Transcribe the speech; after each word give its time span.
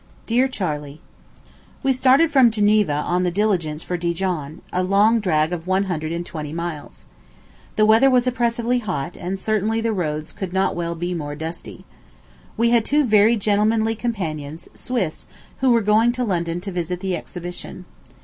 DEAR 0.25 0.47
CHARLEY: 0.47 0.99
We 1.83 1.93
started 1.93 2.31
from 2.31 2.49
Geneva 2.49 3.05
in 3.15 3.21
the 3.21 3.29
diligence 3.29 3.83
for 3.83 3.97
Dijon, 3.97 4.63
a 4.73 4.81
long 4.81 5.19
drag 5.19 5.53
of 5.53 5.67
one 5.67 5.83
hundred 5.83 6.11
and 6.11 6.25
twenty 6.25 6.51
miles. 6.51 7.05
The 7.75 7.85
weather 7.85 8.09
was 8.09 8.25
oppressively 8.25 8.79
hot, 8.79 9.15
and 9.15 9.39
certainly 9.39 9.79
the 9.79 9.93
roads 9.93 10.31
could 10.31 10.53
not 10.53 10.75
well 10.75 10.95
be 10.95 11.13
more 11.13 11.35
dusty. 11.35 11.85
We 12.57 12.71
had 12.71 12.83
two 12.83 13.03
very 13.03 13.35
gentlemanly 13.35 13.93
companions, 13.95 14.67
Swiss, 14.73 15.27
who 15.59 15.69
were 15.69 15.81
going 15.81 16.13
to 16.13 16.23
London 16.23 16.61
to 16.61 16.71
visit 16.71 16.99
the 17.01 17.15
exhibition. 17.15 17.85